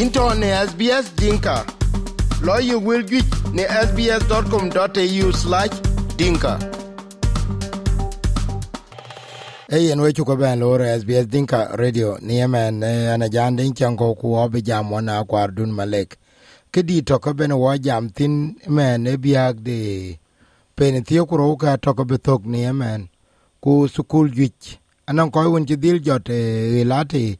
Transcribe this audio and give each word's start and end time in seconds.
into 0.00 0.34
ne 0.34 0.48
SBS 0.66 1.06
Dinka. 1.16 1.64
Lawyer 2.42 2.78
will 2.78 3.02
get 3.02 3.24
ne 3.54 3.64
sbs.com.au 3.64 5.32
slash 5.32 5.70
dinka. 6.16 6.58
Hey, 9.70 9.94
we 9.94 10.12
chuko 10.12 10.36
ben 10.38 10.60
lor 10.60 10.80
SBS 10.80 11.26
Dinka 11.26 11.70
Radio 11.78 12.18
ni 12.20 12.36
yemen 12.36 12.82
ana 12.84 13.28
jan 13.28 13.56
din 13.56 13.72
chango 13.74 14.14
ku 14.20 14.34
obi 14.36 14.60
jam 14.62 14.92
wana 14.92 15.24
kwar 15.24 15.54
dun 15.54 15.72
malek. 15.72 16.16
Kidi 16.72 17.02
to 17.02 17.18
ko 17.18 17.32
ben 17.32 17.52
wo 17.52 17.74
jam 17.78 18.10
tin 18.10 18.56
men 18.68 19.06
e 19.06 19.16
biag 19.16 19.64
de 19.64 20.18
pen 20.76 21.02
thiyo 21.04 21.26
ku 21.26 21.36
ro 21.36 21.56
ka 21.56 21.76
to 21.76 21.94
ko 21.94 22.04
betok 22.04 22.44
ni 22.44 22.60
yemen 22.62 23.08
ku 23.62 23.88
sukul 23.88 24.28
jwich 24.28 24.78
anan 25.08 25.30
ko 25.30 25.50
won 25.50 25.64
ti 25.66 25.76
dil 25.76 25.98
jot 26.00 26.28
e 26.28 26.84
lati 26.84 27.38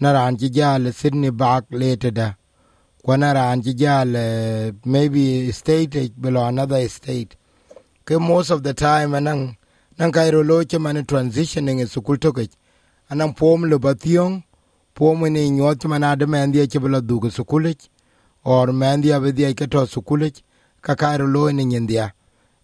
na 0.00 0.12
ran 0.12 0.36
ci 0.38 0.48
jal 0.50 0.92
Sydney 0.92 1.30
back 1.30 1.64
later 1.70 2.10
da 2.10 2.34
kwana 3.04 3.62
ci 3.62 3.74
jal 3.74 4.14
uh, 4.16 4.72
maybe 4.84 5.50
state 5.52 6.12
below 6.20 6.46
another 6.46 6.88
state. 6.88 7.36
Ke 8.04 8.18
most 8.20 8.50
of 8.50 8.62
the 8.62 8.74
time 8.74 9.12
anang 9.12 9.56
nan 10.00 10.12
kairo 10.12 10.42
lo 10.42 10.64
che 10.64 10.78
mane 10.78 11.02
transitioning 11.04 11.80
is 11.80 11.94
kul 11.94 12.16
to 12.16 12.32
ke 12.32 12.48
pom 13.36 13.64
le 13.64 13.78
bation 13.78 14.42
pom 14.94 15.20
ni 15.20 15.50
nyot 15.50 15.84
man 15.86 16.04
ade 16.04 16.26
men 16.26 16.50
che 16.52 16.78
belo 16.78 17.00
du 17.06 17.20
sukulich 17.28 17.88
or 18.44 18.72
men 18.72 19.02
dia 19.02 19.20
ke 19.20 19.68
to 19.70 19.84
sukulich 19.86 20.42
ka 20.80 20.94
kairo 20.94 21.26
lo 21.26 21.50
ni 21.52 21.64
ndia 21.64 22.12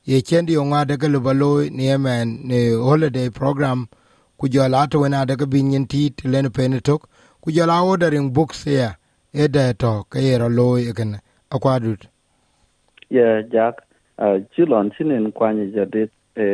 ye 0.04 0.22
chendi 0.22 0.56
onga 0.56 0.86
de 0.86 0.96
ke 0.96 1.08
lo 1.08 1.60
ni 1.68 1.94
men 1.98 2.40
ni 2.44 2.70
holiday 2.72 3.28
program 3.28 3.86
ku 4.38 4.48
jola 4.48 4.88
to 4.88 5.06
na 5.06 5.26
de 5.26 5.36
ke 5.36 5.44
bin 5.46 5.86
tit 5.86 6.16
pen 6.54 6.80
tok 6.80 7.06
ku 7.46 7.52
jala 7.54 7.74
la 7.78 7.82
ordering 7.86 8.30
books 8.36 8.64
here 8.66 8.98
e 9.42 9.46
de 9.56 9.64
to 9.82 9.90
ke 10.10 10.22
ro 10.42 10.46
lo 10.54 10.64
e 10.82 10.92
ken 10.98 11.12
akwadut 11.56 12.06
ye 13.16 13.26
jak 13.52 13.76
uh, 14.18 14.38
chilon 14.56 14.90
chinen 14.96 15.30
kwani 15.36 15.66
jadit 15.76 16.10
e 16.46 16.48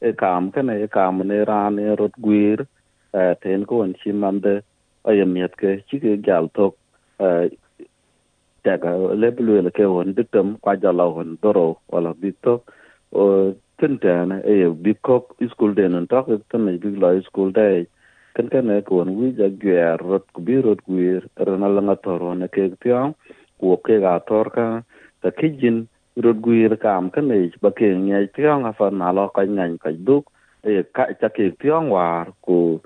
e 0.00 0.12
kam 0.22 0.48
kana 0.54 0.78
e 0.84 0.86
kam 0.96 1.20
ne 1.32 1.44
ran 1.50 1.78
e 1.84 1.92
rot 2.00 2.16
gwir 2.26 2.64
uh, 3.18 3.34
ten 3.42 3.66
ko 3.68 3.82
on 3.84 3.92
chimande 4.00 4.54
ayamiet 5.12 5.60
ke 5.60 5.76
chike 5.92 6.16
gal 6.30 6.48
tok 6.60 6.74
e, 7.20 7.28
uh, 7.28 7.44
daga 8.64 8.96
leblu 9.22 9.60
le 9.68 9.76
ke 9.78 9.84
won 9.94 10.16
diktam 10.16 10.56
kwa 10.64 10.76
jala 10.86 11.10
won 11.16 11.36
doro 11.42 11.68
wala 11.92 12.16
bitok 12.24 12.76
o 13.12 13.30
tintana 13.78 14.40
e 14.56 14.72
bikok 14.88 15.36
school 15.52 15.74
den 15.74 15.94
on 16.00 16.06
tok 16.16 16.32
e 16.32 16.44
tan 16.48 16.68
e 16.72 16.78
big 16.86 16.96
law 16.96 17.14
school 17.28 17.52
day 17.62 17.84
kan 18.34 18.46
kan 18.48 18.70
e 18.70 18.80
ko 18.86 19.02
won 19.02 19.10
wi 19.18 19.28
ja 19.38 19.48
gwer, 19.62 19.98
rot 19.98 20.24
ku 20.32 20.40
bi 20.46 20.60
rot 20.62 20.80
gwir 20.86 21.26
rana 21.46 21.68
la 21.68 21.80
ngatoro 21.82 22.34
ne 22.38 22.48
ke 22.48 22.70
tiang 22.82 23.14
ku 23.58 23.76
ke 23.86 23.98
ga 24.04 24.18
tor 24.28 24.50
ka, 24.56 24.66
ta 25.22 25.28
kijin 25.30 25.86
rot 26.24 26.38
gwir 26.46 26.76
kam 26.84 27.10
kan 27.10 27.28
ne 27.28 27.50
ba 27.62 27.70
ke 27.78 27.88
nge 27.90 28.30
tiang 28.36 28.66
afa 28.70 28.90
na 28.90 29.12
lo 29.12 29.28
ka 29.34 29.42
ngan 29.42 29.78
ka 29.82 29.90
duk 30.06 30.30
e 30.62 30.82
ka 30.96 31.04
ta 31.20 31.28
ke 31.28 31.50
tiang 31.60 31.90
war, 31.90 32.30
ku 32.46 32.80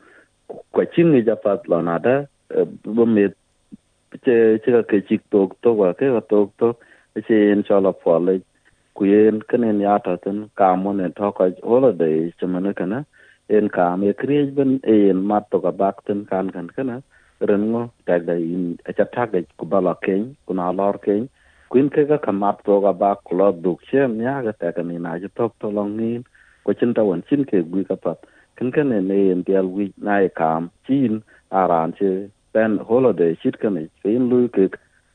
kwa 0.73 0.85
chin 0.93 1.13
ni 1.13 1.21
ja 1.29 1.37
pat 1.45 1.69
lo 1.69 1.81
na 1.83 1.99
da 1.99 2.15
e 2.59 2.65
bo 2.97 3.05
me 3.05 3.29
che 4.25 4.37
che 4.63 4.71
ka 4.77 4.83
ke 4.91 4.99
chik 5.09 5.23
tok 5.31 5.61
to, 5.63 5.73
wa 5.81 5.93
ke 5.99 6.07
ka 6.17 6.23
tok 6.33 6.49
to 6.59 6.69
e 7.17 7.21
che 7.27 7.37
in 7.53 7.63
sha 7.67 7.81
la 7.85 7.93
po 7.93 8.17
le, 8.19 8.41
ku 8.97 9.05
yen 9.13 9.43
kanen 9.49 9.81
ya 9.81 9.99
ta 9.99 10.17
ten, 10.25 10.49
ka 10.59 10.75
mo 10.77 10.93
ne 10.93 11.11
to 11.19 11.33
ka 11.37 11.51
holiday, 11.63 12.33
che 12.39 12.47
man 12.47 12.73
kana 12.73 13.05
en 13.49 13.69
ka 13.69 13.97
me 13.97 14.13
kriej 14.13 14.55
ben, 14.55 14.81
en 14.83 15.27
mat 15.27 15.45
to 15.51 15.61
ka 15.61 15.71
bak 15.71 15.97
ten 16.07 16.25
kan 16.25 16.51
kan 16.51 16.69
kana 16.77 17.03
ren 17.41 17.63
ngo 17.73 17.83
ta 18.07 18.19
da 18.19 18.33
in 18.33 18.79
a 18.89 18.93
cha 18.93 19.05
ta 19.15 19.27
ga 19.27 19.41
ku 19.59 19.65
bala 19.67 19.95
ken 20.05 20.37
ku 20.47 20.55
na 20.55 20.71
lor 20.79 20.97
ken 21.05 21.29
kuin 21.71 21.89
ke 21.95 22.03
ka 22.11 22.19
kamat 22.27 22.57
to 22.65 22.81
ka 22.81 22.93
bak, 22.93 23.19
ku 23.25 23.37
lo 23.37 23.53
duk 23.53 23.81
che 23.89 24.01
nya 24.09 24.43
ga 24.45 24.53
ta 24.61 24.73
ka 24.77 24.83
ni 24.83 24.97
na 24.99 25.19
je 25.19 25.29
tok 25.37 25.53
to 25.61 25.69
long 25.77 25.97
ni 25.97 26.11
ko 26.65 26.73
chin 26.73 26.95
ta 26.95 27.03
won 27.09 27.23
chin 27.29 27.45
ke 27.45 27.59
gui 27.71 27.85
ka 27.85 27.97
pat. 28.05 28.19
Kan 28.57 28.71
kan 28.75 28.89
ne 28.89 29.19
en 29.33 29.43
dial 29.47 29.67
wi 29.67 29.93
na 30.07 30.15
e 30.27 30.29
kam, 30.29 30.71
chin 30.87 31.23
aran 31.51 31.93
che 31.99 32.31
ben 32.55 32.79
holiday 32.89 33.33
chit 33.43 33.57
kan 33.63 33.77
e 33.77 33.85
in 34.17 34.29
lu 34.31 34.49
ke 34.49 34.65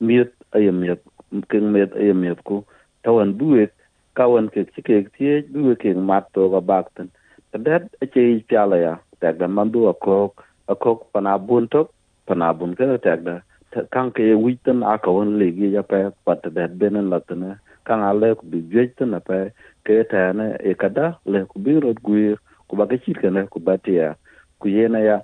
miet 0.08 0.32
ay 0.56 0.70
miet 0.82 1.02
ken 1.50 1.66
miet 1.74 1.92
ay 2.02 2.14
miet 2.14 2.40
ku. 2.44 2.64
Tawan 3.04 3.34
buet 3.40 3.72
kawan 4.18 4.50
ke 4.54 4.62
chike 4.76 4.98
tie 5.18 5.42
buet 5.54 5.80
ke 5.80 5.90
mat 6.10 6.26
to 6.34 6.50
ga 6.54 6.62
bakten 6.72 7.10
dat 7.58 7.84
che 8.14 8.44
piala 8.48 8.78
ya 8.78 8.94
tak 9.20 9.38
da 9.38 9.48
mandu 9.48 9.90
akok 9.90 10.44
akok 10.68 11.10
panabun 11.14 11.68
tok 11.70 11.90
panabun 12.28 12.76
ke 12.78 12.86
tak 13.02 13.26
kang 13.74 13.90
kan 13.90 14.08
ke 14.14 14.34
witen 14.38 14.82
akawon 14.86 15.38
legi 15.42 15.74
ya 15.74 15.82
pe 15.82 16.10
pat 16.26 16.46
dat 16.54 16.72
benen 16.78 17.10
latna 17.10 17.58
kang 17.86 18.02
ale 18.06 18.36
ku 18.38 18.46
bi 18.46 18.62
jeten 18.70 19.18
pe 19.28 19.50
ke 19.86 20.06
tane 20.12 20.58
e 20.62 20.74
kada 20.74 21.18
le 21.26 21.46
ku 21.50 21.58
bi 21.60 21.80
rot 21.82 21.98
guir 22.06 22.38
ku 22.70 22.74
ba 22.78 22.86
ke 22.86 22.98
chit 23.02 23.18
ku 23.50 23.60
batia 23.60 24.16
ku 24.60 24.70
yena 24.70 25.00
ya 25.02 25.18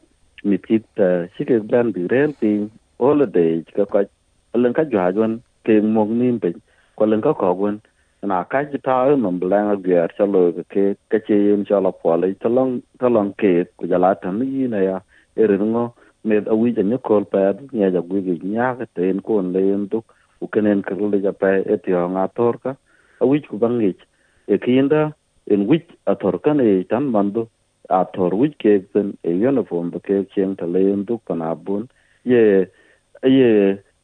mitit 0.44 0.86
chike 1.38 1.62
ban 1.70 1.94
bi 1.94 2.08
rel 2.10 2.34
pin 2.42 2.70
holiday 2.98 3.62
ka 3.76 3.86
ka 3.86 4.02
len 4.58 4.74
jwa 4.74 5.14
jon 5.14 5.42
ke 5.66 5.82
nim 5.82 6.40
pe 6.42 6.54
ko 6.98 7.06
len 7.06 7.22
ko 7.22 7.34
gon 7.34 7.82
na 8.26 8.44
ka 8.44 8.64
ji 8.64 8.78
ta 8.78 9.16
no 9.16 9.32
blang 9.32 9.70
a 9.74 9.76
gyer 9.76 10.10
cha 10.18 10.26
lo 10.26 10.52
ke 10.74 10.84
ke 11.10 11.20
che 11.28 11.36
yim 11.36 11.66
cha 11.66 11.80
la 11.80 11.92
po 11.92 12.16
le 12.16 12.34
ta 12.44 12.50
long 12.50 12.82
ta 13.00 13.08
long 13.08 13.34
ke 13.42 13.52
ku 13.78 13.88
ja 13.88 13.98
la 13.98 14.14
ta 14.14 14.32
ni 14.32 14.68
na 14.68 14.80
ya 14.88 14.98
e 15.36 15.48
ri 15.52 15.58
ngo 15.58 15.84
me 16.24 16.38
a 16.54 16.56
wi 16.60 16.74
ja 16.78 16.84
ni 16.84 16.98
ko 16.98 17.22
pa 17.34 17.54
nya 17.72 17.90
ja 17.96 18.02
gu 18.02 18.22
gi 18.28 18.40
nya 18.44 18.76
ka 18.78 18.86
ten 18.96 19.22
ko 19.22 19.42
le 19.42 19.62
yen 19.70 19.88
tu 19.90 20.04
ke 20.54 20.62
nen 20.62 20.82
ka 20.88 20.96
le 20.96 21.18
ja 21.26 21.32
pa 21.42 21.50
e 21.74 21.78
ti 21.84 21.92
nga 21.92 22.28
tor 22.38 22.56
ka 22.64 22.76
a 23.22 23.26
wi 23.30 23.42
ku 23.50 23.58
bang 23.58 23.82
e 24.54 24.58
kinda 24.66 25.02
en 25.54 25.68
wi 25.70 25.78
a 26.12 26.16
tor 26.22 26.40
ka 26.44 26.54
ne 26.54 26.84
tan 26.92 27.04
mando 27.16 27.48
a 27.90 28.06
tor 28.14 28.34
wi 28.34 28.50
ke 28.62 28.74
zen 28.94 29.14
e 29.24 29.32
uniform 29.50 29.90
ba 29.94 30.00
ke 30.08 30.26
chen 30.34 30.56
ta 30.60 30.66
le 30.66 30.82
ndu 31.02 31.18
pana 31.28 31.56
bun 31.56 31.88
ye 32.24 32.42
ye 33.38 33.50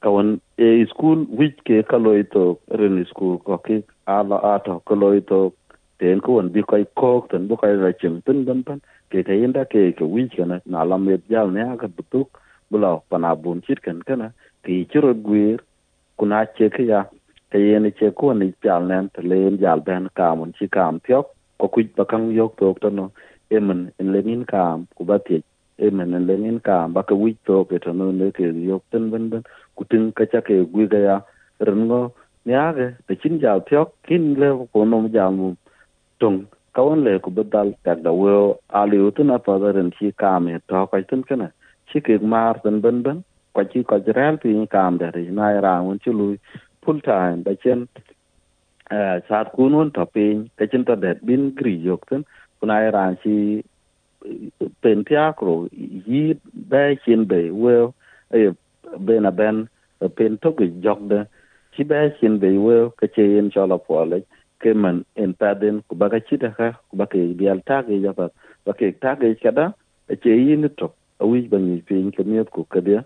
kawan 0.04 0.40
e 0.58 0.86
school 0.92 1.26
wich 1.40 1.58
ke 1.66 1.84
kaloi 1.92 2.24
to 2.34 2.60
ren 2.80 3.06
school 3.10 3.38
ko 3.40 3.58
ke 3.58 3.84
ala 4.08 4.38
ato 4.54 4.82
kaloi 4.86 5.22
to 5.32 5.54
ten 6.00 6.20
ko 6.20 6.40
on 6.40 6.50
bi 6.50 6.62
kai 6.68 6.86
kok, 6.98 7.30
ten 7.32 7.48
bu 7.48 7.56
kai 7.56 7.74
ra 7.78 7.92
chim 8.02 8.22
tin 8.26 8.46
dan 8.46 8.64
pan, 8.64 8.82
ke 9.12 9.22
te 9.28 9.34
inda, 9.46 9.66
ke 9.74 9.94
ke 9.98 10.06
wich 10.16 10.34
kana, 10.38 10.62
na 10.66 10.84
la 10.84 10.98
met 10.98 11.22
jal 11.30 11.52
ne 11.52 11.78
ka 11.78 11.88
butuk, 11.88 12.28
bula 12.72 13.00
pana 13.10 13.36
bun 13.36 13.62
chit 13.68 13.82
kan 13.86 14.02
kana 14.08 14.34
ki 14.66 14.88
chiro 14.92 15.14
gwir 15.14 15.60
kuna 16.18 16.46
che 16.58 16.70
ke 16.70 16.84
ya, 16.92 17.04
ke 17.52 17.60
yen 17.60 17.92
che 18.00 18.12
ko 18.20 18.34
ni 18.34 18.54
jal 18.64 18.84
nen 18.92 19.10
te 19.14 19.22
len 19.22 19.60
jal 19.64 19.80
ben 19.88 20.10
ka 20.18 20.34
mun 20.36 20.54
chi 20.58 20.68
kam 20.76 21.00
pyok 21.06 21.28
ko 21.60 21.68
kuj 21.74 21.88
ba 21.98 22.06
kang 22.12 22.32
yok 22.40 22.58
tok 22.60 22.80
to 22.84 22.90
no 22.90 23.06
emen 23.52 23.92
en 24.00 24.14
lenin 24.14 24.46
kam 24.52 24.88
ku 24.96 25.04
ba 25.10 25.18
ti 25.28 25.44
emen 25.86 26.16
en 26.18 26.28
lenin 26.30 26.60
kam 26.68 26.94
ba 26.96 27.04
ka 27.04 27.16
wich 27.24 27.38
to 27.48 27.66
ke 27.70 27.78
to 27.84 27.92
no, 27.94 28.12
ne 28.12 28.32
ke 28.38 28.46
yok 28.70 28.84
ten 28.92 29.12
ben 29.12 29.30
ben 29.30 29.44
kutin 29.78 30.12
kacha 30.18 30.42
ke 30.42 30.56
gwi 30.74 30.88
ga 30.88 31.00
ya 31.08 31.18
rengo 31.68 32.02
nya 32.46 32.74
ge 32.78 32.88
te 33.08 33.16
chin 33.22 33.40
jal 33.40 33.60
tyok 33.70 33.90
kin 34.08 34.34
le 34.42 34.50
ko 34.74 34.86
no 34.86 35.08
jal 35.16 35.32
mu 35.40 35.56
tung 36.20 36.40
ka 36.76 36.82
won 36.88 37.04
le 37.06 37.20
ku 37.24 37.30
badal 37.38 37.74
tak 37.86 38.04
da 38.06 38.12
wo, 38.12 38.58
ali 38.82 38.98
u 38.98 39.12
na 39.24 39.38
pa 39.46 39.58
da 39.62 39.72
ren 39.78 39.92
chi 39.98 40.12
kam 40.22 40.48
e 40.48 40.58
to 40.68 40.86
ka 40.92 40.98
tin 41.10 41.22
kana 41.30 41.48
chi 41.90 42.00
ke 42.06 42.16
mar 42.34 42.54
ten 42.64 42.82
ben 42.84 42.98
ben, 43.06 43.18
kwa 43.54 43.64
chi 43.72 43.84
ko 43.90 43.96
jral 44.06 44.36
pi 44.42 44.50
kam 44.76 44.98
da 45.02 45.08
ri. 45.16 45.24
Na 45.38 45.46
ra 45.66 45.74
un 45.90 46.00
chu 46.04 46.12
lu 46.20 46.28
full 46.84 47.00
time 47.10 47.44
ba 47.46 47.52
chen 47.64 47.88
eh, 48.96 49.18
saat 49.28 49.48
kun 49.56 49.74
won 49.78 49.92
to 49.96 50.06
pin 50.14 50.50
ka 50.58 50.66
chin 50.72 50.86
ta 50.88 50.96
det 51.04 51.18
bin 51.28 51.44
kri 51.58 51.76
yok 51.88 52.02
ten 52.10 52.22
kuna 52.60 52.76
ran 52.96 53.18
chi 53.24 53.36
eh, 54.26 54.70
pen 54.82 55.04
tiakro 55.08 55.56
yi 56.12 56.24
be 56.72 56.84
chin 57.04 57.22
be 57.32 57.42
well 57.64 57.88
e 58.34 58.40
eh, 58.40 58.52
ben 59.00 59.30
ben 59.36 59.68
pen 60.16 60.38
to 60.42 60.52
ge 60.58 60.68
jok 60.84 61.00
de 61.10 61.26
chi 61.74 61.84
ba 61.84 62.10
sin 62.20 62.40
be 62.40 62.58
we 62.58 62.90
ka 62.98 63.08
che 63.16 63.24
yin 63.24 63.50
cho 63.52 63.66
la 63.66 63.78
po 63.78 64.04
le 64.06 64.22
ke 64.60 64.74
man 64.74 65.04
en 65.16 65.34
ta 65.34 65.54
den 65.54 65.82
ku 65.88 65.96
ba 65.96 66.10
ka 66.10 66.20
chi 66.20 66.38
da 66.38 66.50
ka 66.50 66.72
ku 66.90 66.98
ba 66.98 67.06
ke 67.06 67.20
bi 67.38 67.48
al 67.48 67.62
ta 67.66 67.82
ge 67.88 68.02
ja 68.04 68.12
ba 68.14 68.30
ba 68.66 68.74
ke 68.74 68.92
ta 69.02 69.16
ge 69.16 69.36
ka 69.44 69.52
da 69.52 69.72
che 70.24 70.32
yin 70.32 70.70
to 70.78 70.92
a 71.20 71.26
wi 71.26 71.48
ba 71.52 71.58
ni 71.58 71.82
pin 71.88 72.12
ke 72.12 72.24
mi 72.24 72.44
ku 72.52 72.66
ka 72.74 72.80
dia 72.82 73.04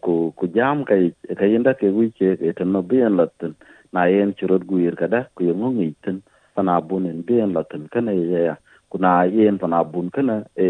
ku 0.00 0.32
ku 0.36 0.46
jam 0.56 0.84
kai 0.84 1.12
ka 1.38 1.44
yin 1.44 1.62
da 1.62 1.72
ke 1.72 1.88
wi 1.96 2.10
che 2.18 2.36
ke 2.36 2.52
ta 2.58 2.64
no 2.64 2.82
bi 2.82 3.02
an 3.02 3.16
la 3.16 3.26
tin 3.38 3.54
na 3.92 4.04
yen 4.04 4.32
chi 4.36 4.46
rod 4.46 4.66
gu 4.66 4.78
yir 4.84 4.94
ka 4.96 5.06
da 5.06 5.20
ku 5.34 5.44
yong 5.44 5.76
ngi 5.76 5.94
tin 6.02 6.22
pana 6.54 6.80
bun 6.80 7.06
en 7.06 7.22
bi 7.26 7.40
an 7.40 7.52
la 7.52 7.62
tin 7.62 7.88
ka 7.92 8.00
ne 8.00 8.14
ya 8.14 8.56
ku 8.90 8.98
na 8.98 9.22
yen 9.24 9.58
pana 9.58 9.84
bun 9.84 10.10
ka 10.10 10.22
na 10.22 10.42
e 10.56 10.66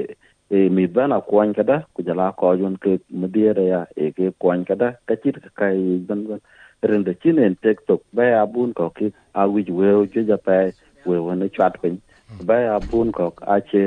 e 0.52 0.68
mi 0.68 0.86
bana 0.86 1.20
kwan 1.20 1.54
kada 1.56 1.76
ku 1.94 2.02
jala 2.06 2.32
ko 2.40 2.56
jon 2.60 2.74
ke 2.76 3.00
madiere 3.20 3.64
ya 3.66 3.80
e 3.96 4.10
ke 4.16 4.32
kwan 4.44 4.64
kada 4.70 4.88
ka 5.08 5.14
chit 5.22 5.36
ka 5.44 5.50
kai 5.60 5.78
ban 6.08 6.24
ban 6.28 6.40
rende 6.90 7.12
chinen 7.22 7.56
tiktok 7.62 8.02
ba 8.18 8.24
ya 8.30 8.42
bun 8.56 8.74
ko 8.80 8.90
ki 8.98 9.08
a 9.34 9.46
wi 9.52 9.64
we 9.78 9.92
je 10.16 10.24
ja 10.30 10.36
pa 10.48 10.58
we 11.06 11.16
wona 11.28 11.48
chat 11.56 11.80
pin 11.82 11.96
ba 12.50 12.60
ya 12.66 12.76
bun 12.90 13.12
ko 13.20 13.32
a 13.56 13.56
che 13.72 13.84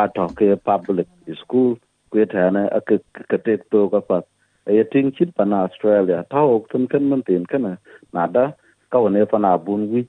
a 0.00 0.02
to 0.18 0.26
ke 0.42 0.50
public 0.64 1.06
school 1.42 1.78
ku 2.10 2.26
ta 2.34 2.50
na 2.58 2.66
a 2.80 2.82
ke 2.90 2.98
ke 3.30 3.38
tiktok 3.46 3.94
ka 3.94 4.00
pa 4.10 4.20
e 4.66 4.82
ting 4.92 5.14
chit 5.14 5.34
pa 5.38 5.44
na 5.54 5.62
australia 5.70 6.26
ta 6.34 6.42
ok 6.58 6.66
tun 6.74 6.90
kan 6.90 7.08
man 7.14 7.22
tin 7.22 7.46
kana 7.54 7.74
na 8.12 8.26
da 8.26 8.46
ka 8.90 9.06
ne 9.16 9.24
pa 9.24 9.38
na 9.38 9.56
bun 9.56 9.88
wi 9.94 10.06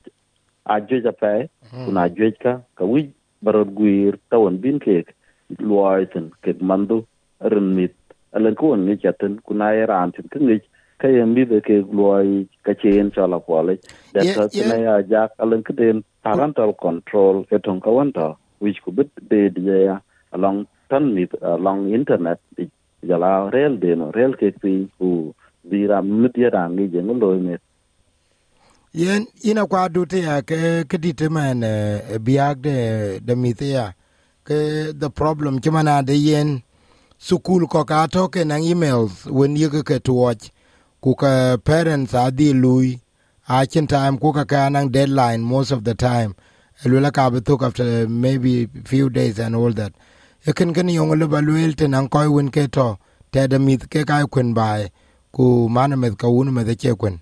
a 0.65 0.81
je 0.89 1.05
ja 1.05 1.17
pe 1.23 1.33
kuna 1.85 2.09
je 2.19 2.33
ka 2.43 2.59
ka 2.81 2.93
wi 2.93 3.09
barot 3.45 3.69
guir 3.81 4.17
ta 4.29 4.41
won 4.41 4.57
bin 4.67 4.79
ke 4.85 5.01
luoitin 5.59 6.31
kek 6.43 6.61
mandu 6.61 7.05
rin 7.51 7.75
mit. 7.75 7.95
Alen 8.33 8.55
kuon 8.55 8.85
ngic 8.85 9.05
atin 9.05 9.39
ku 9.45 9.53
na 9.53 9.71
ye 9.71 9.85
tin 9.87 10.27
kingic 10.31 10.63
ka 11.01 11.07
ye 11.07 11.25
mithe 11.25 11.57
kek 11.67 11.85
luoi 11.97 12.47
kacien 12.65 13.09
cɔl 13.15 13.33
akuɔlic 13.37 13.79
det 14.13 14.49
thina 14.53 14.77
ya 14.85 14.95
jak 15.11 15.31
alen 15.41 15.63
kiden 15.67 16.03
parental 16.23 16.71
control 16.83 17.35
ke 17.49 17.57
toŋ 17.65 17.77
kawen 17.85 18.09
tɔ 18.17 18.27
wic 18.61 18.77
ku 18.83 18.91
bit 18.97 19.09
deet 19.29 19.57
yeya 19.57 19.95
along 20.35 20.67
tan 20.89 21.13
mit 21.15 21.31
along 21.41 21.89
internet 21.97 22.39
ic 22.61 22.69
jala 23.09 23.49
rel 23.53 23.73
deno 23.83 24.11
rel 24.17 24.33
kek 24.39 24.55
piny 24.61 24.85
ku 24.97 25.33
bi 25.69 25.87
ra 25.91 26.01
mit 26.01 26.37
ye 26.37 26.49
raan 26.55 26.71
ngic 26.75 26.93
yeŋi 26.93 27.13
loi 27.21 27.39
met. 27.47 27.61
Yen 28.93 29.25
ina 29.49 29.65
kwa 29.65 29.89
dute 29.89 30.21
ke 30.45 30.85
kedite 30.89 31.27
man 31.35 31.63
eh, 31.63 32.19
de 33.25 33.33
mitia 33.41 33.85
ke 34.43 34.93
the 34.97 35.09
problem 35.09 35.59
chimana 35.59 36.05
de 36.05 36.15
yen 36.15 36.63
sukul 37.19 37.69
ko 37.69 37.83
ka 37.83 38.07
to 38.07 38.27
ke 38.27 38.45
na 38.45 38.55
emails 38.55 39.25
when 39.25 39.55
you 39.55 39.69
ke 39.69 40.03
to 40.03 40.13
watch 40.13 40.49
ku 41.01 41.15
ka 41.15 41.57
parents 41.63 42.13
adi 42.13 42.53
lui 42.53 43.01
a 43.49 43.65
chin 43.65 43.87
time 43.87 44.17
ku 44.17 44.31
ka 44.31 44.43
ka 44.45 44.69
nang 44.69 44.89
deadline 44.89 45.41
most 45.41 45.71
of 45.71 45.83
the 45.83 45.93
time. 45.93 46.35
Lula 46.85 47.11
ka 47.11 47.29
betuk 47.29 47.61
after 47.61 48.07
maybe 48.07 48.67
few 48.85 49.09
days 49.09 49.39
and 49.39 49.55
all 49.55 49.71
that. 49.73 49.93
Ekin 50.47 50.73
ken 50.73 50.89
yong 50.89 51.11
le 51.19 51.27
baluel 51.27 51.75
te 51.75 51.87
nan 51.87 52.07
koy 52.07 52.27
win 52.29 52.49
ke 52.49 52.71
to 52.71 52.97
te 53.31 53.47
de 53.47 53.59
mit 53.59 53.89
ke 53.89 54.05
ka 54.05 54.25
kun 54.25 54.53
bai 54.53 54.89
ku 55.31 55.69
mana 55.69 55.97
met 55.97 56.17
ka 56.17 56.27
un 56.27 56.53
me 56.53 56.63
de 56.63 56.75
che 56.75 56.95
kwen. 56.95 57.19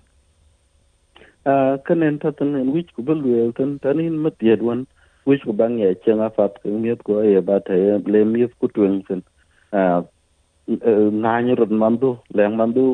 Uh 1.44 1.76
kenen 1.84 2.20
ta 2.20 2.30
wich 2.72 2.88
ku 2.94 3.02
baluel 3.02 3.52
tan 3.56 3.78
tanin 3.82 4.16
mat 4.16 4.34
yed 4.40 4.62
wan 4.62 4.86
wich 5.26 5.42
ku 5.48 5.52
bang 5.52 5.78
ye 5.78 5.94
chenga 6.04 6.28
fat 6.36 6.52
ke 6.62 6.68
miet 6.68 7.04
ko 7.04 7.20
ye 7.22 7.40
ba 7.40 7.60
te 7.60 7.76
ble 8.06 8.24
miet 8.24 8.52
ku 8.60 8.66
twen 8.68 9.02
sen. 9.08 9.22
Uh 9.72 10.02
e, 10.66 10.92
ngany 11.22 11.54
rod 11.58 11.72
mandu 11.82 12.16
leng 12.36 12.56
mandu 12.60 12.84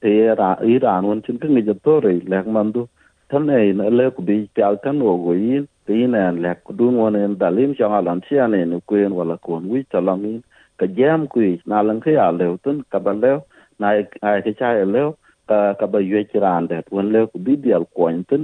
te 0.00 0.12
ra 0.40 0.50
iran 0.74 1.04
won 1.08 1.22
chin 1.24 1.38
ke 1.38 1.48
ngi 1.48 1.62
jatore 1.68 2.14
leng 2.32 2.48
mandu 2.56 2.86
tan 3.28 3.50
ei 3.50 3.72
na 3.78 3.88
le 3.98 4.06
ku 4.16 4.22
bi 4.28 4.36
pial 4.54 4.76
tan 4.84 5.02
o 5.02 5.16
go 5.24 5.32
yin 5.32 5.64
tin 5.86 6.14
en 6.14 6.42
lek 6.44 6.58
ku 6.64 6.72
dun 6.78 6.94
won 7.00 7.16
en 7.22 7.34
dalim 7.42 7.74
chang 7.78 7.94
alan 7.98 8.20
chia 8.26 8.46
ne 8.46 8.60
nu 8.70 8.78
kuen 8.88 9.12
wala 9.18 9.36
kon 9.46 9.68
wi 9.72 9.80
talang 9.92 10.24
in 10.30 10.38
ka 10.78 10.86
jam 10.98 11.26
ku 11.32 11.40
na 11.66 11.82
lang 11.82 12.00
ke 12.04 12.10
ya 12.18 12.30
le 12.30 12.46
tun, 12.64 12.76
ka 12.92 12.98
ba 12.98 13.12
le 13.22 13.32
na 13.78 13.88
e, 14.00 14.02
ai 14.22 14.38
e 14.38 14.42
ke 14.46 14.52
cha 14.58 14.68
le 14.94 15.02
ka 15.48 15.58
ka 15.80 15.86
ba 15.92 15.98
yue 16.10 16.20
chiran 16.30 16.68
de 16.70 16.78
won 16.94 17.06
le 17.14 17.26
ku 17.30 17.38
bi 17.44 17.56
dial 17.64 17.84
kon 17.96 18.24
tun 18.28 18.42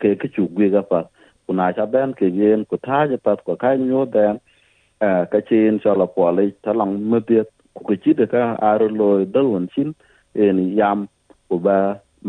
ke 0.00 0.08
ke 0.20 0.26
chu 0.34 0.42
gwe 0.54 0.68
ga 0.74 0.82
pa 0.90 1.00
na 1.58 1.72
cha 1.76 1.84
ben 1.94 2.14
ke 2.18 2.26
yen 2.40 2.64
ku 2.70 2.76
ta 2.86 3.06
je 3.10 3.16
pat 3.26 3.38
ku 3.46 3.56
ka 3.62 3.70
nyo 3.88 4.04
den 4.14 4.34
ka 5.32 5.38
chin 5.48 5.80
cha 5.82 5.92
la 6.00 6.06
po 6.14 6.30
le 6.36 6.44
talang 6.64 6.94
mu 7.10 7.18
de 7.28 7.40
ku 7.86 7.94
chi 8.02 8.12
de 8.20 8.26
ka 8.32 8.42
aro 8.68 8.86
lo 9.00 9.08
dal 9.34 9.46
won 9.52 9.66
chin 9.74 9.88
en 10.44 10.58
yam 10.78 10.98
ku 11.48 11.56
ba 11.66 11.78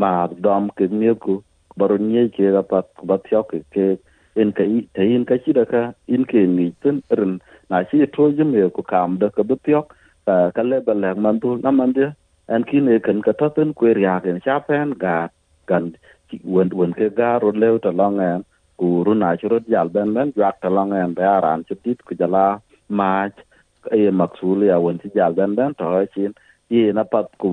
ma 0.01 0.11
dom 0.45 0.63
ke 0.77 0.85
mi 0.99 1.13
ku 1.23 1.33
baro 1.77 1.97
nye 1.97 2.23
ke 2.35 2.45
ga 2.55 2.61
pat 2.71 2.85
ku 2.97 3.05
ba 3.09 3.17
thyo 3.25 3.43
ke 3.49 3.57
ke 3.73 3.85
in 4.41 4.51
ka 4.57 4.63
ta 4.95 5.01
in 5.15 5.25
ka 5.29 5.35
shida 5.43 5.63
ka 5.73 5.81
in 6.15 6.25
ke 6.31 6.41
ni 6.55 6.65
tun 6.81 6.97
rin 7.19 7.33
na 7.69 7.83
shi 7.89 8.05
to 8.15 8.31
jim 8.37 8.53
ye 8.59 8.69
ku 8.75 8.81
kam 8.91 9.17
da 9.21 9.29
ka 9.35 9.43
butiok 9.49 9.93
ka 10.25 10.35
ka 10.55 10.61
le 10.69 10.77
ba 10.87 10.93
le 11.01 11.13
man 11.23 11.39
tu 11.43 11.57
na 11.63 11.71
man 11.79 11.93
dia 11.97 12.09
an 12.53 12.63
ki 12.69 12.79
ne 12.85 12.99
kan 13.05 13.21
ka 13.25 13.33
ta 13.39 13.47
tun 13.55 13.73
ku 13.77 13.85
ria 13.99 14.15
ke 14.23 14.33
sha 14.45 14.55
pen 14.67 14.93
ga 15.03 15.15
kan 15.69 15.93
wen 16.55 16.69
wen 16.79 16.91
ke 16.97 17.07
ga 17.19 17.29
ro 17.43 17.51
le 17.61 17.69
ta 17.85 17.91
ku 18.83 19.00
runa 19.07 19.30
churut 19.39 19.63
jal 19.71 19.88
ben 19.95 20.09
ben 20.15 20.27
jak 20.35 20.56
ta 20.62 20.68
en 21.03 21.12
be 21.18 21.24
aran 21.35 21.59
ran 21.63 21.95
ku 22.07 22.13
jala 22.19 22.45
mach 23.00 23.38
e 24.00 24.12
maksul 24.19 24.59
ya 24.71 24.77
won 24.83 25.00
ti 25.01 25.07
jal 25.15 25.31
ben 25.38 25.56
ben 25.57 25.71
to 25.80 25.85
chin, 26.13 26.31
ye 26.74 26.91
na 26.97 27.03
pat 27.12 27.27
ku 27.41 27.51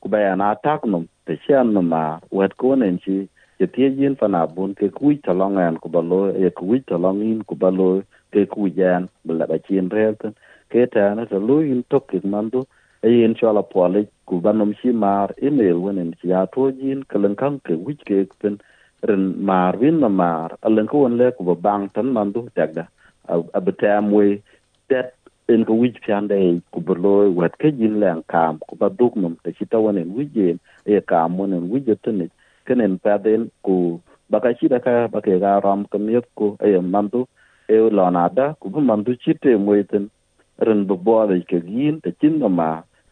ku 0.00 0.06
be 0.12 0.18
na 0.40 0.48
tak 0.64 0.82
num, 0.92 1.04
te 1.26 1.34
chen 1.46 1.66
num 1.74 1.86
ma, 1.94 2.04
wet 2.38 2.52
ko 2.60 2.74
nen 2.74 2.98
chi, 3.04 3.16
ye 3.60 3.66
tie 3.74 3.88
yin 3.98 4.14
pa 4.20 4.26
na 4.34 4.42
bun, 4.54 4.74
ke 4.78 4.86
ku 4.98 5.06
ta 5.24 5.32
en 5.66 5.76
ku 5.82 5.88
balo 5.94 6.20
e 6.44 6.50
ku 6.58 6.64
kui 6.66 6.82
in 7.30 7.40
ku 7.48 7.54
balo 7.62 7.88
ke 8.32 8.42
ku 8.52 8.60
jan 8.78 9.02
bla 9.26 9.46
ba 9.50 9.56
chin 9.66 9.86
rel 9.94 10.14
ten. 10.20 10.34
Ke 10.70 10.80
ta 10.94 11.14
na 11.14 11.22
to 11.30 11.38
lu 11.48 11.56
in 11.72 11.80
tok 11.90 12.04
ke 12.10 12.18
mandu 12.32 12.60
e 13.06 13.08
yin 13.18 13.34
cho 13.38 13.52
la 13.52 13.62
po 13.72 13.86
le 13.94 14.00
ku 14.28 14.34
ba 14.44 14.50
nom 14.52 14.72
shi 14.80 14.90
mar, 15.04 15.28
email 15.46 15.78
wen 15.84 15.98
en 16.02 16.10
chi 16.18 16.26
ya 16.32 16.40
to 16.54 16.62
jin 16.78 17.00
ka 17.10 17.16
len 17.22 17.34
kan 17.40 17.54
ke 17.66 17.74
wich 17.86 18.02
ke 18.08 18.18
ten 18.42 18.54
rin 19.08 19.24
mar 19.48 19.76
win 19.80 20.00
na 20.00 20.08
mar 20.08 20.48
alen 20.66 20.86
ko 20.86 20.96
won 21.04 21.16
le 21.20 21.26
ko 21.36 21.54
bang 21.66 21.88
tan 21.94 22.06
man 22.14 22.32
du 22.34 22.40
daga 22.56 22.84
abatam 23.58 24.12
we 24.12 24.42
that 24.88 25.14
in 25.48 25.64
ko 25.64 25.74
wij 25.74 25.94
pian 26.04 26.28
dai 26.28 26.60
ku 26.72 26.80
berlo 26.86 27.30
wat 27.38 27.54
ke 27.60 27.68
jin 27.78 27.94
le 28.02 28.10
kam 28.32 28.58
ku 28.68 28.76
ba 28.80 28.88
duk 28.98 29.16
mum 29.16 29.34
ta 29.42 29.50
chita 29.58 29.78
wonen 29.84 30.14
wije 30.16 30.58
e 30.86 31.00
kam 31.10 31.38
wonen 31.38 31.64
wije 31.72 31.94
tene 32.04 32.26
kenen 32.66 32.94
pa 33.02 33.18
den 33.24 33.50
ku 33.66 33.76
baka 34.30 34.54
chida 34.58 34.78
ka 34.86 34.94
ba 35.12 35.20
ke 35.26 35.34
ga 35.42 35.52
ram 35.64 35.80
kam 35.92 36.08
yet 36.14 36.26
ku 36.38 36.46
e 36.68 36.78
man 36.92 37.06
du 37.12 37.20
e 37.74 37.76
lonada 37.98 38.46
ku 38.60 38.66
bu 38.72 38.80
man 38.88 39.02
du 39.06 39.12
chite 39.22 39.50
mo 39.64 39.72
iten 39.82 40.04
rin 40.66 40.80
bo 40.88 40.94
bo 41.06 41.26
de 41.30 41.36
ke 41.50 41.58
jin 41.66 41.98
te 42.04 42.10
chin 42.20 42.38
na 42.42 42.48
ma 42.58 42.70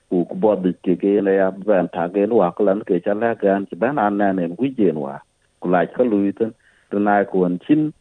ku 0.08 0.24
ku 0.28 0.34
bo 0.42 0.54
de 0.62 0.70
ke 0.84 0.94
ke 1.02 1.12
le 1.26 1.32
ya 1.40 1.48
ban 1.66 1.88
ta 1.94 2.06
gen 2.14 2.30
wa 2.40 2.48
klan 2.56 2.78
ke 2.88 2.94
cha 3.04 3.10
chala 3.10 3.34
gan 3.42 3.66
ban 3.82 3.98
an 4.04 4.16
na 4.18 4.32
nen 4.38 4.54
wije 4.60 4.88
wa. 4.94 5.18
Ku 5.60 5.68
la 5.68 5.86
ka 5.86 6.02
lu 6.02 6.26
iten 6.30 6.52
na 6.92 7.24
ku 7.24 7.44
an 7.44 7.58
chin 7.64 7.92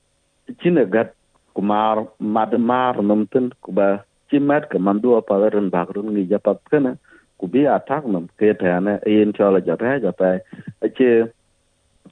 chin 0.62 0.78
e 0.78 0.86
gat, 0.86 1.14
ku 1.54 1.62
mar, 1.62 2.08
mad, 2.20 2.52
mar 2.60 3.02
num 3.02 3.28
ten, 3.28 3.52
ku 3.62 3.72
ba 3.72 4.04
chi 4.30 4.40
mat 4.40 4.70
ka 4.70 4.78
mandu 4.80 5.22
pa 5.28 5.36
ren 5.54 5.70
bak 5.70 5.90
run 5.96 6.14
ngi 6.14 6.30
japat 6.30 6.58
kana 6.72 6.98
ku 7.40 7.48
bi 7.48 7.66
attack 7.66 8.06
num 8.06 8.28
ke 8.40 8.54
ta 8.60 8.80
ne 8.80 8.94
yin 9.06 9.34
chola 9.34 9.60
ja 9.68 9.76
ta 9.76 9.98
ja 10.04 10.12
pa 10.12 10.38
che, 10.98 11.10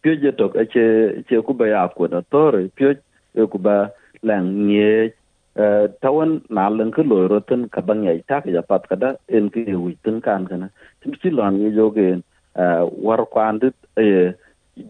pio 0.02 0.14
je 0.22 0.32
tok 0.40 0.54
che 0.74 0.86
che 1.28 1.42
ku 1.42 1.54
ba 1.54 1.66
ya 1.68 1.88
ku 1.88 2.08
na 2.08 2.22
tore 2.32 2.70
pio 2.76 2.90
e 3.34 3.44
ku 3.52 3.58
ba 3.58 3.92
lang 4.22 4.68
nye 4.68 5.14
tawan 6.02 6.42
na 6.50 6.70
lang 6.70 6.92
ke 6.92 7.04
lo 7.04 7.28
ro 7.28 7.40
ten, 7.40 7.70
ka 7.70 7.82
bang 7.82 8.04
yai 8.06 8.22
tak 8.28 8.46
japat 8.46 8.82
kada 8.90 9.10
en 9.28 9.50
ki 9.50 9.74
wi 9.74 9.98
ten 10.04 10.22
kan 10.22 10.46
kana 10.50 10.70
tim 11.02 11.14
chi 11.22 11.30
lon 11.30 11.54
ngi 11.58 11.70
jo 11.78 11.90
ge 11.98 12.08
e, 12.14 12.66
war 13.06 13.22
kwan 13.34 13.60
dit 13.62 13.76
e, 13.98 14.34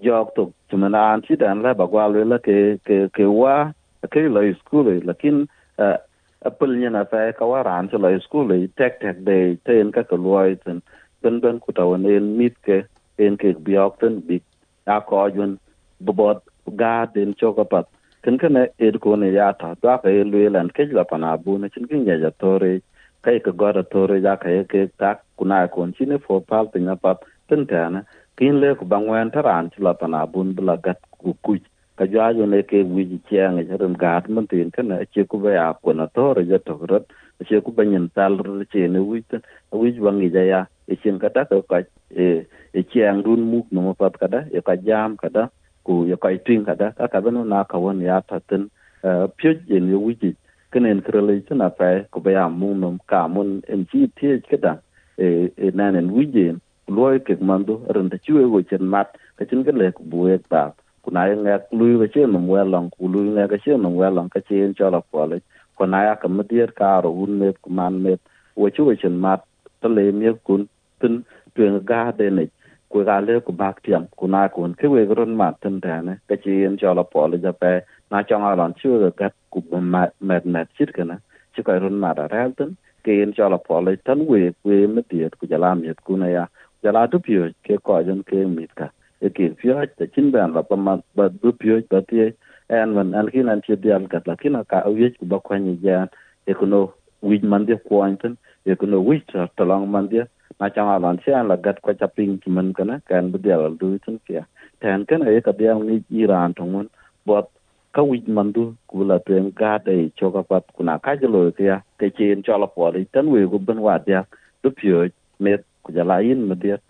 jog 0.02 0.36
to 0.36 0.52
tok 0.70 0.94
anti 0.94 1.36
dan 1.36 1.62
la 1.62 1.74
bagwa 1.74 2.08
le 2.14 2.24
la 2.26 2.38
ke 2.38 2.78
ke 2.88 3.10
ke 3.16 3.26
wa, 3.26 3.72
ke 4.12 4.22
la 4.36 4.42
school 4.60 4.88
lakin 5.10 5.48
uh, 5.78 5.98
apple 6.46 6.74
nya 6.80 6.90
na 6.92 7.04
fa 7.04 7.30
e 7.30 7.32
ka 7.40 7.46
wa 7.46 7.62
ran 7.62 7.90
cho 7.90 7.98
lo 7.98 8.10
school 8.20 8.48
tek 8.78 9.00
tek 9.02 9.18
de 9.28 9.38
e 9.52 9.58
ten 9.66 9.92
ka 9.92 10.04
ka 10.04 10.16
loy 10.16 10.56
ten 10.66 10.82
ben 11.22 11.40
ben 11.42 11.60
ku 11.60 11.72
tawan 11.72 12.06
en 12.06 12.38
mit 12.38 12.56
ke, 12.66 12.78
en 13.18 13.38
ke 13.38 13.54
biok 13.66 14.00
ten, 14.00 14.20
bi 14.28 14.42
a 14.86 15.02
ko 15.02 15.26
yun 15.28 15.58
bobot 16.06 16.44
ga 16.82 17.06
den 17.06 17.34
choka 17.40 17.66
pat. 17.72 17.86
Ken 18.24 18.38
ken 18.38 18.58
ed 18.80 19.00
ko 19.02 19.16
ne 19.16 19.32
ya 19.32 19.52
ta 19.52 19.74
da 19.82 19.98
ka 19.98 20.10
e 20.10 20.24
le 20.24 20.50
lan, 20.50 20.70
ke 20.70 20.86
la 20.92 21.04
pana 21.04 21.38
bu 21.38 21.58
ne 21.58 21.70
chin 21.70 21.88
kin 21.88 22.06
ya 22.06 22.16
ja 22.24 22.32
tore 22.42 22.82
kai 23.24 23.40
ka 23.40 23.52
e 23.52 23.58
gora 23.62 23.84
tore 23.84 24.22
ja 24.22 24.36
ka 24.36 24.50
e 24.50 24.64
ke 24.72 24.90
ta 25.00 25.16
kuna 25.38 25.68
ko 25.68 25.88
chin 25.98 26.18
fo 26.26 26.40
pal 26.40 26.66
tin 26.74 26.90
pat, 27.04 27.18
ten 27.50 27.66
ta 27.66 27.90
na 27.90 28.02
kin 28.38 28.62
le 28.62 28.70
ku 28.80 28.86
ba 28.86 28.98
ŋwen 29.02 29.32
taran 29.34 29.70
ci 29.72 29.82
lo 29.82 29.92
pana 30.00 30.26
bun 30.32 30.54
bula 30.56 30.76
gat 30.86 31.02
ku 31.22 31.34
kuc 31.46 31.64
ka 31.98 32.06
jwa 32.06 32.34
jo 32.38 32.46
le 32.46 32.62
ke 32.70 32.86
wi 32.96 33.04
ji 33.10 33.18
chang 33.30 33.58
ji 33.58 33.76
gat 34.04 34.30
mun 34.30 34.46
tin 34.48 34.70
kana 34.70 35.06
che 35.14 35.26
ku 35.26 35.38
ba 35.44 35.50
ya 35.58 35.66
ku 35.74 35.94
na 35.94 36.06
to 36.16 36.34
re 36.38 36.44
ja 36.46 36.58
to 36.68 36.74
rat 36.90 37.06
che 37.50 37.58
ku 37.66 37.72
ba 37.78 37.84
nyin 37.84 38.06
tal 38.14 38.38
re 38.38 38.66
che 38.72 38.88
ne 38.88 39.00
wi 39.00 39.24
tin 39.30 39.42
wi 39.72 39.92
ji 39.94 40.00
bang 40.06 40.22
ja 40.36 40.44
ya 40.52 40.62
e 40.86 40.96
chen 41.02 41.18
ka 41.18 41.30
ta 41.36 41.42
ka 41.50 41.58
ka 41.72 41.82
e 42.14 42.46
e 42.80 42.82
chang 42.94 43.26
run 43.26 43.42
mu 43.50 43.60
no 43.72 43.82
ma 43.88 43.94
pat 44.02 44.14
ka 44.22 44.28
da 44.34 44.40
e 44.58 44.62
ka 44.62 44.76
jam 44.88 45.18
ka 45.18 45.30
da 45.34 45.50
ku 45.86 46.06
e 46.06 46.16
ka 46.22 46.30
tin 46.46 46.62
ka 46.68 46.76
da 46.82 46.92
ka 46.94 47.08
ka 47.14 47.20
ba 47.26 47.32
na 47.32 47.64
ka 47.64 47.78
won 47.82 48.02
ya 48.10 48.22
ta 48.22 48.38
tin 48.50 48.70
e, 49.02 49.10
pyo 49.38 49.58
je 49.66 49.80
ne 49.80 49.98
wi 50.06 50.14
ji 50.22 50.36
kenen 50.72 51.02
krele 51.02 51.42
chana 51.50 51.74
pa 51.74 52.06
ku 52.14 52.22
ba 52.22 52.32
ya 52.38 52.46
mu 52.60 52.70
no 52.78 52.94
ka 53.10 53.26
mun 53.28 53.50
en 53.74 53.82
chi 53.90 54.06
tie 54.14 54.38
ka 54.50 54.58
da 54.66 54.74
e, 55.18 55.50
e 55.58 55.74
nanen 55.74 56.14
wi 56.14 56.30
ji 56.30 56.46
loy 56.88 57.20
ke 57.20 57.36
mando 57.42 57.84
ran 57.96 58.10
ta 58.10 58.18
chiwe 58.18 58.44
go 58.52 58.62
chen 58.70 58.84
mat 58.94 59.08
ka 59.38 59.46
chen 59.46 59.64
ke 59.64 59.72
le 59.80 59.92
ku 59.92 60.04
bue 60.12 60.40
ta 60.50 60.72
ku 61.04 61.12
na 61.12 61.28
nga 61.28 61.56
lui 61.72 61.98
ga 62.00 62.08
chen 62.14 62.32
no 62.32 62.40
wa 62.52 62.64
long 62.64 62.90
ku 62.96 63.08
lui 63.14 63.30
nga 63.36 63.48
ga 63.52 63.58
chen 63.64 63.82
no 63.84 63.90
wa 64.00 64.10
long 64.10 64.30
ka 64.30 64.40
chen 64.48 64.74
cho 64.78 64.90
la 64.90 65.02
ko 65.12 65.26
le 65.32 65.38
ko 65.78 65.86
na 65.86 66.04
ya 66.08 66.14
ka 66.22 66.28
mdier 66.28 66.72
ka 66.80 66.92
ro 67.04 67.12
un 67.24 67.40
ne 67.40 67.52
ku 67.62 67.70
man 67.78 68.04
ne 68.04 68.14
wo 68.56 68.70
chu 68.76 68.88
chen 69.02 69.16
mat 69.26 69.44
ta 69.82 69.88
le 69.88 70.12
mi 70.20 70.32
kun 70.48 70.68
tin 71.00 71.24
tuen 71.56 71.76
ga 71.90 72.02
de 72.20 72.30
ne 72.38 72.48
ku 72.92 73.04
ga 73.04 73.20
le 73.28 73.40
ku 73.46 73.52
bak 73.62 73.84
tiam 73.84 74.08
ku 74.20 74.28
na 74.34 74.48
kun 74.56 74.74
ke 74.80 74.88
we 74.94 75.04
ron 75.20 75.36
mat 75.42 75.56
tin 75.62 75.80
da 75.84 76.02
ne 76.08 76.14
ka 76.30 76.36
chen 76.44 76.78
cho 76.80 76.94
la 76.98 77.04
po 77.04 77.28
le 77.32 77.38
ja 77.46 77.52
pe 77.62 77.72
na 78.12 78.24
chong 78.28 78.44
a 78.50 78.56
lon 78.60 78.74
chu 78.80 78.90
ga 79.20 79.30
ku 79.52 79.60
ma 79.94 80.08
ma 80.28 80.36
met 80.54 80.68
chit 80.78 80.92
ka 80.98 81.04
na 81.04 81.16
chi 81.54 81.62
ka 81.68 81.80
ron 81.84 82.00
ma 82.04 82.12
ra 82.20 82.26
ra 82.34 82.44
tin 82.58 82.72
ke 83.04 83.12
en 83.24 83.32
cho 83.36 83.48
la 83.54 83.58
po 83.68 83.76
le 83.86 83.92
tan 84.08 84.20
we 84.30 84.40
we 84.68 84.76
metiet 84.96 85.34
ku 85.40 85.44
ja 85.48 85.56
jala 85.56 85.70
miet 85.82 86.00
ku 86.08 86.16
na 86.22 86.28
ya 86.36 86.44
jala 86.84 87.08
tu 87.08 87.20
pyo 87.20 87.50
ke 87.66 87.78
ko 87.84 88.02
jan 88.04 88.22
ke 88.24 88.46
mit 88.46 88.72
ka 88.76 88.90
e 89.22 89.30
ke 89.30 89.50
pyo 89.60 89.82
ta 89.98 90.06
chin 90.14 90.32
ban 90.32 90.54
la 90.54 90.62
pa 90.62 90.76
ma 90.76 90.94
ba 91.16 91.30
du 91.30 91.52
pyo 91.52 91.82
ta 91.90 92.02
ti 92.10 92.30
en 92.70 92.94
wan 92.96 93.14
an 93.20 93.30
kin 93.34 93.50
an 93.50 93.62
tie 93.66 93.76
dial 93.84 94.08
ka 94.12 94.20
la 94.30 94.36
kin 94.42 94.58
ka 94.72 94.84
u 94.90 94.94
ye 95.02 95.10
ba 95.32 95.40
kwa 95.40 95.58
ni 95.66 95.74
ja 95.84 96.08
e 96.46 96.54
ku 96.54 96.66
no 96.66 96.80
wi 97.22 97.40
man 97.52 97.66
de 97.66 97.76
ko 97.88 98.02
anten 98.08 98.38
e 98.66 98.76
ku 98.80 98.86
no 98.86 99.02
wi 99.08 99.22
ta 99.32 99.48
ta 99.58 99.64
lang 99.70 99.86
man 99.94 100.08
de 100.12 100.22
na 100.60 100.70
chang 100.76 100.90
alan 100.96 101.18
se 101.26 101.32
an 101.40 101.48
la 101.52 101.56
gat 101.66 101.82
kwa 101.82 101.94
cha 102.00 102.08
ping 102.08 102.38
ki 102.42 102.50
man 102.56 102.74
kana 102.78 103.02
kan 103.10 103.32
bu 103.32 103.38
dial 103.46 103.78
du 103.80 103.98
tin 104.06 104.20
kia 104.28 104.44
tan 104.82 105.06
kan 105.10 105.28
e 105.28 105.42
ka 105.42 105.52
dial 105.60 105.80
ni 105.88 105.96
iran 106.22 106.54
tong 106.58 106.72
mun 106.74 106.88
bot 107.26 107.50
ka 107.96 108.02
wi 108.10 108.22
man 108.38 108.52
du 108.56 108.64
ku 108.90 109.04
la 109.10 109.18
tuen 109.26 109.52
ka 109.60 109.72
de 109.86 109.96
cho 110.18 110.32
ka 110.36 110.42
pat 110.50 110.64
kuna 110.76 111.00
ka 111.06 111.16
jelo 111.22 111.42
kia 111.58 111.76
te 112.00 112.10
chen 112.18 112.44
po 112.76 112.92
ri 112.96 113.02
tan 113.14 113.26
we 113.34 113.40
go 113.52 113.58
ban 113.68 113.80
wa 113.88 113.98
dia 114.06 114.22
du 114.64 114.70
pyo 114.80 115.10
met 115.40 115.62
ku 115.88 115.94
jala 115.96 116.22
in 116.22 116.48
me 116.48 116.56
tiet. 116.56 116.82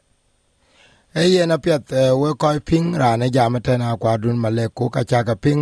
E 1.15 1.23
yen 1.33 1.51
apiath 1.55 1.91
we 2.21 2.29
kɔc 2.41 2.57
piŋ 2.67 2.83
raan 3.01 3.21
e 3.25 3.29
jam 3.35 3.53
tɛn 3.65 3.81
akuadun 3.81 4.37
malek 4.43 4.73
ku 4.77 4.89
kacak 4.89 5.29
piŋ 5.43 5.59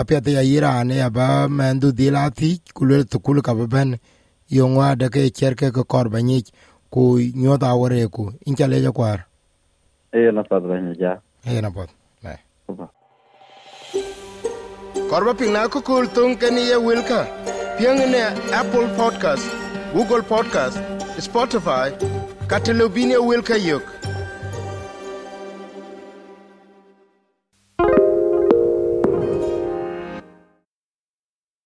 apiath 0.00 0.28
ya 0.36 0.42
yi 0.50 0.56
raan 0.60 0.90
ya 0.90 1.10
ba 1.10 1.26
mɛn 1.58 1.80
dhu 1.80 1.88
dhil 1.98 2.16
athic 2.16 2.60
ku 2.74 2.84
luel 2.88 3.04
thukul 3.10 3.42
ka 3.42 3.52
bɛbɛn 3.58 3.98
yöŋ 4.56 4.70
wa 4.78 4.86
adeke 4.94 5.22
cer 5.36 5.54
ke 5.54 5.66
ke 5.76 5.82
kɔr 5.92 6.06
ba 6.12 6.18
nyic 6.22 6.46
ku 6.90 7.18
nyuɔth 7.18 7.62
awere 7.62 8.06
ku. 8.08 8.32
In 8.46 8.54
ca 8.58 8.66
lec 8.66 8.86
akuar 8.90 9.26
eyen 10.14 10.34
na 10.34 10.42
pat 10.42 10.62
ba 10.62 10.74
nya 10.80 10.94
ja. 11.00 11.12
E 11.46 11.54
yen 11.54 11.64
apoth 11.64 11.92
kɔr 15.10 15.22
ba 15.26 15.32
piŋ 15.38 15.50
na 15.52 15.68
kokol 15.68 16.06
thoŋ 16.14 16.30
ken 16.40 16.56
ye 16.56 16.76
wilka 16.86 17.20
piöŋ 17.78 17.98
ne 18.14 18.22
apple 18.60 18.88
podcast 18.98 19.46
google 19.94 20.22
podcast 20.22 20.78
spotify 21.26 21.86
katelobine 22.50 23.16
wilka 23.16 23.56
yok 23.56 23.82